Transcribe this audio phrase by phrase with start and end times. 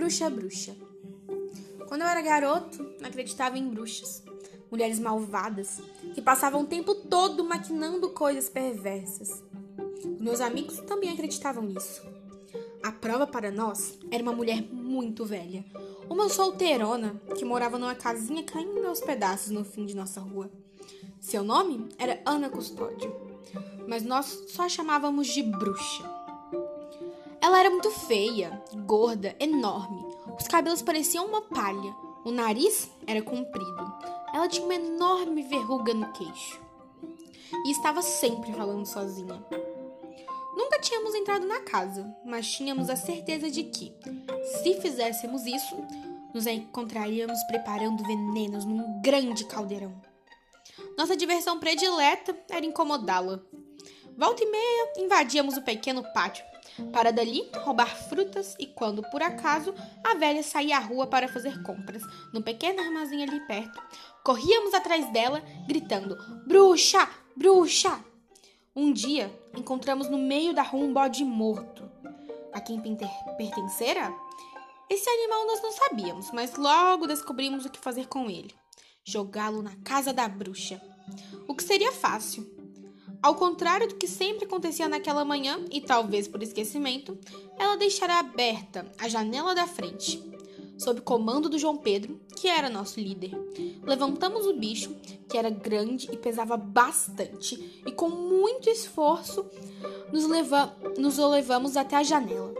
[0.00, 0.74] Bruxa Bruxa.
[1.86, 4.24] Quando eu era garoto, acreditava em bruxas,
[4.70, 5.78] mulheres malvadas
[6.14, 9.44] que passavam o tempo todo maquinando coisas perversas.
[10.18, 12.02] Meus amigos também acreditavam nisso.
[12.82, 15.62] A prova para nós era uma mulher muito velha,
[16.08, 20.50] uma solteirona que morava numa casinha caindo aos pedaços no fim de nossa rua.
[21.20, 23.14] Seu nome era Ana Custódio,
[23.86, 26.19] mas nós só a chamávamos de bruxa.
[27.50, 30.06] Ela era muito feia, gorda, enorme.
[30.38, 31.92] Os cabelos pareciam uma palha.
[32.24, 33.92] O nariz era comprido.
[34.32, 36.60] Ela tinha uma enorme verruga no queixo.
[37.66, 39.44] E estava sempre falando sozinha.
[40.56, 43.92] Nunca tínhamos entrado na casa, mas tínhamos a certeza de que,
[44.62, 45.74] se fizéssemos isso,
[46.32, 50.00] nos encontraríamos preparando venenos num grande caldeirão.
[50.96, 53.42] Nossa diversão predileta era incomodá-la.
[54.20, 56.44] Volta e meia, invadíamos o pequeno pátio,
[56.92, 61.62] para dali roubar frutas e, quando por acaso a velha saía à rua para fazer
[61.62, 63.82] compras, num pequeno armazém ali perto,
[64.22, 67.08] corríamos atrás dela, gritando: Bruxa!
[67.34, 67.98] Bruxa!
[68.76, 71.90] Um dia encontramos no meio da rua um bode morto.
[72.52, 74.14] A quem pertencera?
[74.90, 78.54] Esse animal nós não sabíamos, mas logo descobrimos o que fazer com ele:
[79.02, 80.78] jogá-lo na casa da bruxa.
[81.48, 82.59] O que seria fácil.
[83.22, 87.18] Ao contrário do que sempre acontecia naquela manhã, e talvez por esquecimento,
[87.58, 90.22] ela deixara aberta a janela da frente.
[90.78, 93.32] Sob comando do João Pedro, que era nosso líder,
[93.82, 94.96] levantamos o bicho,
[95.28, 99.44] que era grande e pesava bastante, e com muito esforço
[100.10, 102.54] nos, leva nos o levamos até a janela.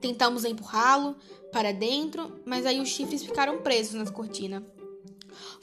[0.00, 1.16] Tentamos empurrá-lo
[1.52, 4.62] para dentro, mas aí os chifres ficaram presos nas cortinas.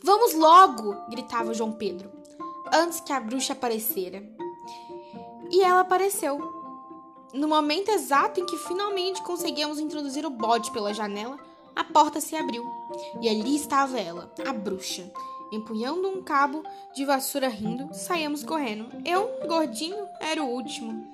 [0.03, 0.95] Vamos logo!
[1.09, 2.11] gritava João Pedro,
[2.71, 4.23] antes que a bruxa aparecera.
[5.53, 6.39] E ela apareceu.
[7.31, 11.37] No momento exato em que finalmente conseguimos introduzir o bode pela janela,
[11.75, 12.65] a porta se abriu
[13.21, 15.13] e ali estava ela, a bruxa.
[15.51, 16.63] Empunhando um cabo
[16.95, 18.89] de vassoura rindo, saímos correndo.
[19.05, 21.07] Eu, gordinho, era o último.